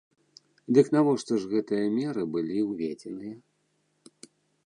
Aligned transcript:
Дык 0.77 0.87
навошта 0.95 1.33
ж 1.43 1.49
гэтыя 1.51 1.85
меры 1.97 2.23
былі 2.35 2.57
ўведзеныя? 2.69 3.35